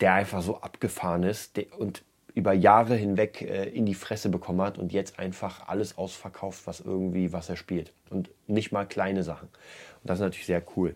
[0.00, 2.02] der einfach so abgefahren ist und
[2.34, 6.80] über Jahre hinweg äh, in die Fresse bekommen hat und jetzt einfach alles ausverkauft, was
[6.80, 7.92] irgendwie, was er spielt.
[8.10, 9.48] Und nicht mal kleine Sachen.
[9.48, 10.94] Und das ist natürlich sehr cool.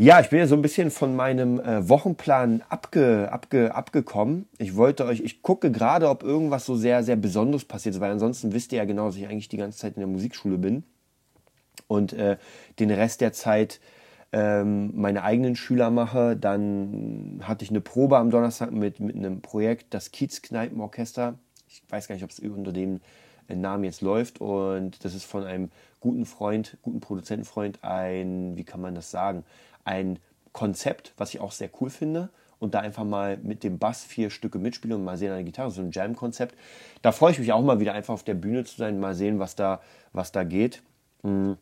[0.00, 4.46] Ja, ich bin ja so ein bisschen von meinem äh, Wochenplan abge, abge, abgekommen.
[4.56, 8.12] Ich wollte euch, ich gucke gerade, ob irgendwas so sehr, sehr Besonderes passiert ist, weil
[8.12, 10.84] ansonsten wisst ihr ja genau, dass ich eigentlich die ganze Zeit in der Musikschule bin
[11.88, 12.36] und äh,
[12.78, 13.80] den Rest der Zeit
[14.30, 16.36] ähm, meine eigenen Schüler mache.
[16.36, 21.34] Dann hatte ich eine Probe am Donnerstag mit, mit einem Projekt, das Kiezkneipenorchester.
[21.66, 23.00] Ich weiß gar nicht, ob es unter dem
[23.48, 24.40] äh, Namen jetzt läuft.
[24.40, 29.42] Und das ist von einem guten Freund, guten Produzentenfreund, ein, wie kann man das sagen,
[29.88, 30.18] ein
[30.52, 32.30] Konzept, was ich auch sehr cool finde.
[32.60, 35.44] Und da einfach mal mit dem Bass vier Stücke mitspiele und mal sehen an der
[35.44, 36.56] Gitarre, so ein Jam-Konzept.
[37.02, 39.38] Da freue ich mich auch mal wieder einfach auf der Bühne zu sein, mal sehen,
[39.38, 39.80] was da,
[40.12, 40.82] was da geht.
[41.22, 41.56] Hm.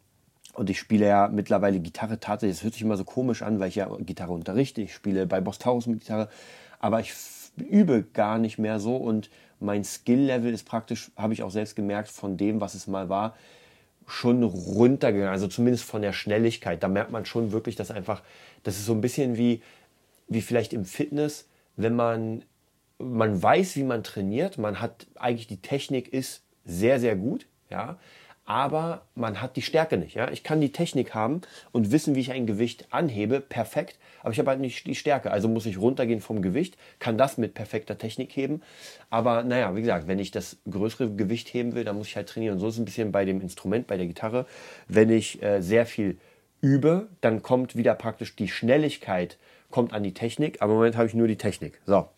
[0.54, 2.56] Und ich spiele ja mittlerweile Gitarre tatsächlich.
[2.56, 4.80] Es hört sich immer so komisch an, weil ich ja Gitarre unterrichte.
[4.80, 6.30] Ich spiele bei Boss Taurus mit Gitarre.
[6.78, 7.12] Aber ich
[7.56, 8.96] übe gar nicht mehr so.
[8.96, 9.28] Und
[9.60, 13.34] mein Skill-Level ist praktisch, habe ich auch selbst gemerkt, von dem, was es mal war,
[14.06, 15.32] schon runtergegangen.
[15.32, 16.82] Also zumindest von der Schnelligkeit.
[16.82, 18.22] Da merkt man schon wirklich, dass einfach,
[18.62, 19.62] das ist so ein bisschen wie,
[20.28, 22.44] wie vielleicht im Fitness, wenn man,
[22.98, 24.58] man weiß, wie man trainiert.
[24.58, 27.46] Man hat eigentlich die Technik ist sehr, sehr gut.
[27.68, 27.98] Ja,
[28.46, 30.14] aber man hat die Stärke nicht.
[30.14, 30.30] Ja?
[30.30, 34.38] Ich kann die Technik haben und wissen, wie ich ein Gewicht anhebe, perfekt, aber ich
[34.38, 35.32] habe halt nicht die Stärke.
[35.32, 38.62] Also muss ich runtergehen vom Gewicht, kann das mit perfekter Technik heben.
[39.10, 42.28] Aber naja, wie gesagt, wenn ich das größere Gewicht heben will, dann muss ich halt
[42.28, 42.54] trainieren.
[42.54, 44.46] Und so ist es ein bisschen bei dem Instrument, bei der Gitarre.
[44.88, 46.18] Wenn ich äh, sehr viel
[46.60, 49.38] übe, dann kommt wieder praktisch die Schnelligkeit
[49.70, 51.80] kommt an die Technik, aber im Moment habe ich nur die Technik.
[51.84, 52.08] So.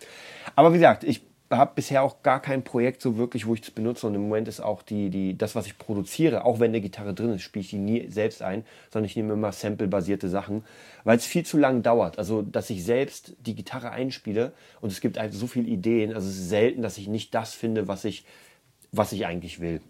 [0.54, 3.70] Aber wie gesagt, ich habe bisher auch gar kein Projekt so wirklich, wo ich das
[3.70, 4.06] benutze.
[4.06, 7.14] Und im Moment ist auch die, die, das, was ich produziere, auch wenn eine Gitarre
[7.14, 10.64] drin ist, spiele ich die nie selbst ein, sondern ich nehme immer sample-basierte Sachen,
[11.04, 12.18] weil es viel zu lang dauert.
[12.18, 16.12] Also, dass ich selbst die Gitarre einspiele und es gibt halt so viele Ideen.
[16.12, 18.26] Also, es ist selten, dass ich nicht das finde, was ich,
[18.92, 19.80] was ich eigentlich will.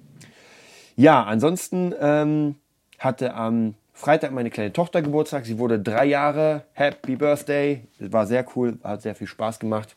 [0.94, 2.54] Ja, ansonsten ähm,
[2.98, 5.44] hatte am Freitag meine kleine Tochter Geburtstag.
[5.44, 6.62] Sie wurde drei Jahre.
[6.74, 7.82] Happy Birthday.
[7.98, 9.96] War sehr cool, hat sehr viel Spaß gemacht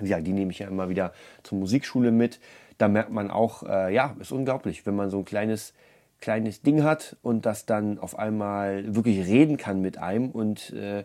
[0.00, 2.40] ja, die nehme ich ja immer wieder zur Musikschule mit.
[2.78, 5.74] Da merkt man auch, äh, ja, ist unglaublich, wenn man so ein kleines,
[6.20, 11.04] kleines Ding hat und das dann auf einmal wirklich reden kann mit einem und äh,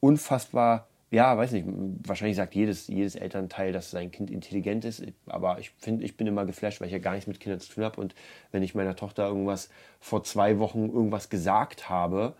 [0.00, 5.60] unfassbar, ja, weiß nicht, wahrscheinlich sagt jedes, jedes Elternteil, dass sein Kind intelligent ist, aber
[5.60, 7.84] ich finde, ich bin immer geflasht, weil ich ja gar nichts mit Kindern zu tun
[7.84, 8.16] habe und
[8.50, 9.68] wenn ich meiner Tochter irgendwas
[10.00, 12.34] vor zwei Wochen irgendwas gesagt habe,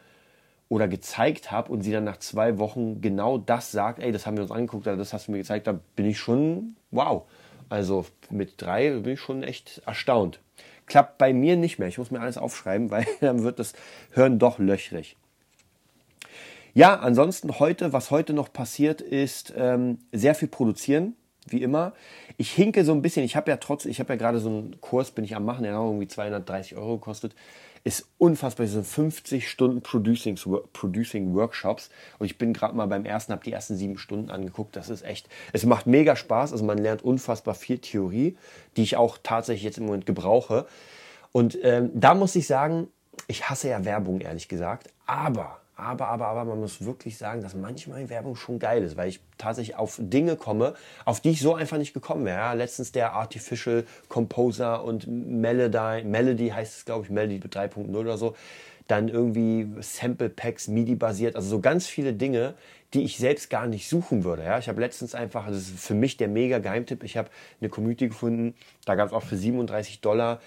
[0.69, 4.37] oder gezeigt habe und sie dann nach zwei Wochen genau das sagt, ey, das haben
[4.37, 7.25] wir uns angeguckt, das hast du mir gezeigt, da bin ich schon, wow.
[7.69, 10.41] Also mit drei bin ich schon echt erstaunt.
[10.87, 11.89] Klappt bei mir nicht mehr.
[11.89, 13.73] Ich muss mir alles aufschreiben, weil dann wird das
[14.13, 15.17] Hören doch löchrig.
[16.75, 21.15] Ja, ansonsten heute, was heute noch passiert, ist ähm, sehr viel produzieren,
[21.47, 21.93] wie immer.
[22.37, 24.81] Ich hinke so ein bisschen, ich habe ja trotz, ich habe ja gerade so einen
[24.81, 27.37] Kurs, bin ich am machen, der hat irgendwie 230 Euro gekostet.
[27.85, 30.39] Ist unfassbar, das sind 50 Stunden Producing,
[30.73, 31.91] Producing Workshops.
[32.19, 34.75] Und ich bin gerade mal beim ersten, habe die ersten sieben Stunden angeguckt.
[34.75, 36.53] Das ist echt, es macht mega Spaß.
[36.53, 38.39] Also man lernt unfassbar viel Theorie,
[38.77, 40.67] die ich auch tatsächlich jetzt im Moment gebrauche.
[41.31, 42.89] Und ähm, da muss ich sagen,
[43.27, 44.89] ich hasse ja Werbung, ehrlich gesagt.
[45.05, 49.09] Aber aber, aber, aber man muss wirklich sagen, dass manchmal Werbung schon geil ist, weil
[49.09, 52.55] ich tatsächlich auf Dinge komme, auf die ich so einfach nicht gekommen wäre.
[52.55, 58.37] Letztens der Artificial Composer und Melody, Melody heißt es, glaube ich, Melody 3.0 oder so.
[58.87, 62.55] Dann irgendwie Sample Packs, MIDI basiert, also so ganz viele Dinge,
[62.93, 64.45] die ich selbst gar nicht suchen würde.
[64.45, 67.71] Ja, ich habe letztens einfach, das ist für mich der mega Geheimtipp, ich habe eine
[67.71, 70.41] Community gefunden, da gab es auch für 37 Dollar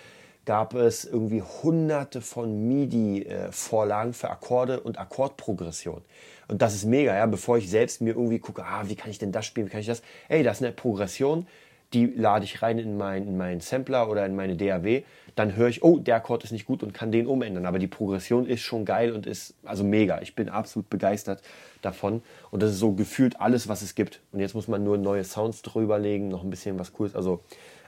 [0.47, 6.01] gab es irgendwie hunderte von MIDI-Vorlagen für Akkorde und Akkordprogression.
[6.47, 9.19] Und das ist mega, ja, bevor ich selbst mir irgendwie gucke, ah, wie kann ich
[9.19, 10.01] denn das spielen, wie kann ich das?
[10.29, 11.47] Ey, das ist eine Progression,
[11.91, 15.03] die lade ich rein in meinen in mein Sampler oder in meine DAW,
[15.35, 17.65] dann höre ich, oh, der Akkord ist nicht gut und kann den umändern.
[17.65, 20.21] Aber die Progression ist schon geil und ist also mega.
[20.21, 21.41] Ich bin absolut begeistert
[21.81, 22.21] davon.
[22.51, 24.21] Und das ist so gefühlt alles, was es gibt.
[24.31, 27.15] Und jetzt muss man nur neue Sounds drüberlegen, noch ein bisschen was Cooles.
[27.15, 27.41] Also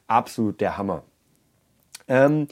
[0.07, 1.03] absolut der Hammer.
[2.09, 2.47] Ähm,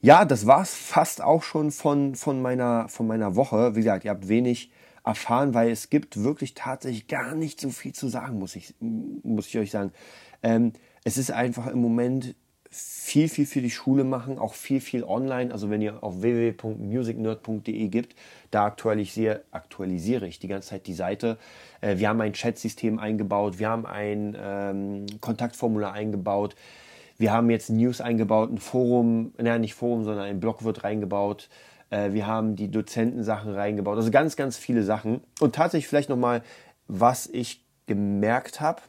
[0.00, 3.76] ja, das war es fast auch schon von, von, meiner, von meiner Woche.
[3.76, 4.70] Wie gesagt, ihr habt wenig
[5.04, 9.48] erfahren, weil es gibt wirklich tatsächlich gar nicht so viel zu sagen, muss ich, muss
[9.48, 9.92] ich euch sagen.
[10.42, 10.72] Ähm,
[11.04, 12.34] es ist einfach im Moment
[12.70, 15.52] viel, viel für die Schule machen, auch viel, viel online.
[15.52, 18.16] Also wenn ihr auf www.musicnerd.de gibt,
[18.50, 21.36] da aktualisiere, aktualisiere ich die ganze Zeit die Seite.
[21.80, 26.56] Äh, wir haben ein Chatsystem eingebaut, wir haben ein ähm, Kontaktformular eingebaut.
[27.18, 31.48] Wir haben jetzt News eingebaut, ein Forum, naja, nicht Forum, sondern ein Blog wird reingebaut.
[31.90, 33.96] Äh, wir haben die Dozentensachen reingebaut.
[33.96, 35.20] Also ganz, ganz viele Sachen.
[35.40, 36.42] Und tatsächlich vielleicht nochmal,
[36.88, 38.82] was ich gemerkt habe,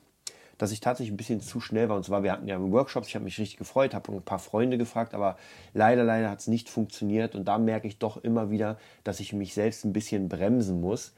[0.57, 1.97] dass ich tatsächlich ein bisschen zu schnell war.
[1.97, 4.77] Und zwar, wir hatten ja Workshops, ich habe mich richtig gefreut, habe ein paar Freunde
[4.77, 5.37] gefragt, aber
[5.73, 7.35] leider, leider hat es nicht funktioniert.
[7.35, 11.13] Und da merke ich doch immer wieder, dass ich mich selbst ein bisschen bremsen muss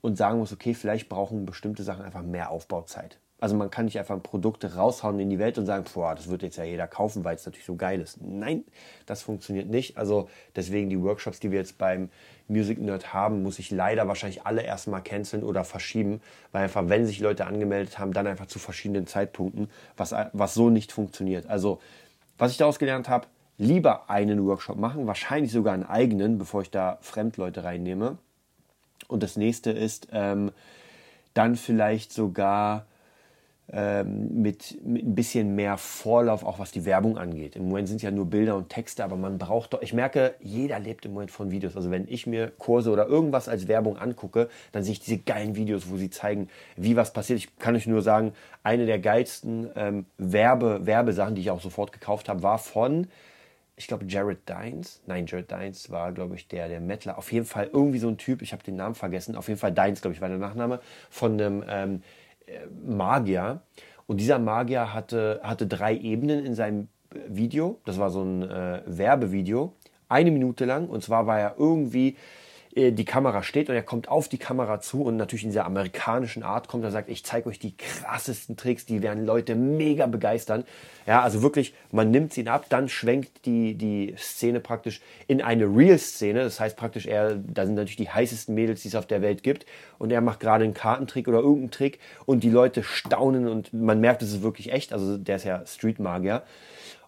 [0.00, 3.18] und sagen muss, okay, vielleicht brauchen bestimmte Sachen einfach mehr Aufbauzeit.
[3.40, 6.42] Also man kann nicht einfach Produkte raushauen in die Welt und sagen, boah, das wird
[6.42, 8.20] jetzt ja jeder kaufen, weil es natürlich so geil ist.
[8.20, 8.64] Nein,
[9.06, 9.96] das funktioniert nicht.
[9.96, 12.10] Also deswegen die Workshops, die wir jetzt beim
[12.48, 16.20] Music Nerd haben, muss ich leider wahrscheinlich alle erstmal canceln oder verschieben,
[16.50, 20.68] weil einfach, wenn sich Leute angemeldet haben, dann einfach zu verschiedenen Zeitpunkten, was, was so
[20.68, 21.46] nicht funktioniert.
[21.46, 21.80] Also
[22.38, 26.70] was ich daraus gelernt habe, lieber einen Workshop machen, wahrscheinlich sogar einen eigenen, bevor ich
[26.70, 28.18] da Fremdleute reinnehme.
[29.06, 30.50] Und das nächste ist ähm,
[31.34, 32.86] dann vielleicht sogar
[33.70, 37.54] mit, mit ein bisschen mehr Vorlauf, auch was die Werbung angeht.
[37.54, 40.78] Im Moment sind ja nur Bilder und Texte, aber man braucht doch, ich merke, jeder
[40.78, 41.76] lebt im Moment von Videos.
[41.76, 45.54] Also wenn ich mir Kurse oder irgendwas als Werbung angucke, dann sehe ich diese geilen
[45.54, 47.40] Videos, wo sie zeigen, wie was passiert.
[47.40, 51.92] Ich kann euch nur sagen, eine der geilsten ähm, Werbe, Werbesachen, die ich auch sofort
[51.92, 53.06] gekauft habe, war von,
[53.76, 55.02] ich glaube, Jared Dines.
[55.06, 57.18] Nein, Jared Dines war, glaube ich, der, der Mettler.
[57.18, 59.36] Auf jeden Fall irgendwie so ein Typ, ich habe den Namen vergessen.
[59.36, 62.02] Auf jeden Fall Dines, glaube ich, war der Nachname, von einem ähm,
[62.86, 63.62] Magier.
[64.06, 66.88] Und dieser Magier hatte, hatte drei Ebenen in seinem
[67.28, 67.80] Video.
[67.84, 69.74] Das war so ein äh, Werbevideo.
[70.08, 70.88] Eine Minute lang.
[70.88, 72.16] Und zwar war er irgendwie äh,
[72.76, 76.42] die Kamera steht und er kommt auf die Kamera zu und natürlich in dieser amerikanischen
[76.42, 80.64] Art kommt er sagt, ich zeige euch die krassesten Tricks, die werden Leute mega begeistern.
[81.06, 85.64] Ja, also wirklich, man nimmt ihn ab, dann schwenkt die, die Szene praktisch in eine
[85.64, 86.42] Real-Szene.
[86.42, 89.42] Das heißt praktisch, er, da sind natürlich die heißesten Mädels, die es auf der Welt
[89.42, 89.66] gibt
[89.98, 94.00] und er macht gerade einen Kartentrick oder irgendeinen Trick und die Leute staunen und man
[94.00, 94.92] merkt, es ist wirklich echt.
[94.92, 96.42] Also der ist ja Street-Magier.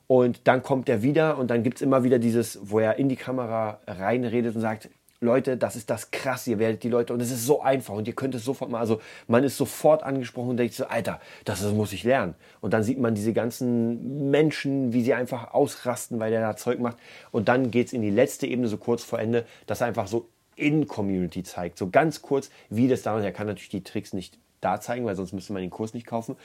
[0.06, 3.08] Und dann kommt er wieder und dann gibt es immer wieder dieses, wo er in
[3.08, 4.88] die Kamera reinredet und sagt,
[5.22, 8.08] Leute, das ist das krass, ihr werdet die Leute, und es ist so einfach und
[8.08, 11.62] ihr könnt es sofort mal, also man ist sofort angesprochen und denkt so, Alter, das,
[11.62, 12.34] muss ich lernen.
[12.62, 16.80] Und dann sieht man diese ganzen Menschen, wie sie einfach ausrasten, weil der da Zeug
[16.80, 16.96] macht.
[17.32, 20.28] Und dann geht es in die letzte Ebene, so kurz vor Ende, dass einfach so
[20.56, 21.76] in Community zeigt.
[21.76, 25.16] So ganz kurz, wie das damals, er kann natürlich die Tricks nicht da zeigen, weil
[25.16, 26.36] sonst müsste man den Kurs nicht kaufen.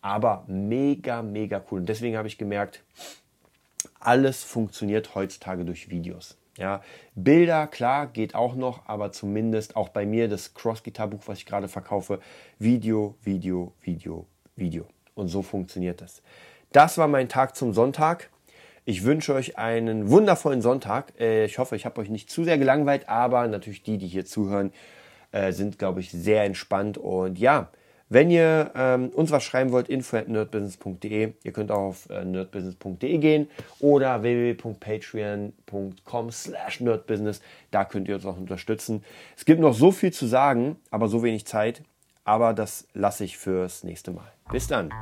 [0.00, 1.80] Aber mega, mega cool.
[1.80, 2.82] Und deswegen habe ich gemerkt,
[4.00, 6.36] alles funktioniert heutzutage durch Videos.
[6.58, 6.82] Ja,
[7.14, 11.66] Bilder, klar, geht auch noch, aber zumindest auch bei mir das Cross-Gitar-Buch, was ich gerade
[11.66, 12.20] verkaufe,
[12.58, 14.86] Video, Video, Video, Video.
[15.14, 16.22] Und so funktioniert das.
[16.70, 18.30] Das war mein Tag zum Sonntag.
[18.84, 21.12] Ich wünsche euch einen wundervollen Sonntag.
[21.18, 24.26] Äh, ich hoffe, ich habe euch nicht zu sehr gelangweilt, aber natürlich die, die hier
[24.26, 24.72] zuhören,
[25.30, 26.98] äh, sind, glaube ich, sehr entspannt.
[26.98, 27.70] Und ja,
[28.12, 31.32] Wenn ihr ähm, uns was schreiben wollt, info at nerdbusiness.de.
[31.42, 33.48] Ihr könnt auch auf äh, nerdbusiness.de gehen
[33.80, 37.40] oder www.patreon.com slash nerdbusiness.
[37.70, 39.02] Da könnt ihr uns auch unterstützen.
[39.34, 41.82] Es gibt noch so viel zu sagen, aber so wenig Zeit.
[42.24, 44.30] Aber das lasse ich fürs nächste Mal.
[44.50, 44.92] Bis dann.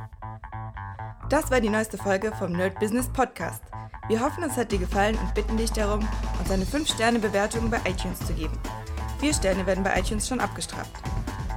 [1.29, 3.61] Das war die neueste Folge vom Nerd Business Podcast.
[4.07, 6.07] Wir hoffen, es hat dir gefallen und bitten dich darum,
[6.39, 8.57] uns eine 5-Sterne-Bewertung bei iTunes zu geben.
[9.19, 10.93] Vier Sterne werden bei iTunes schon abgestraft.